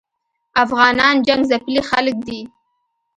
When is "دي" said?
2.27-2.41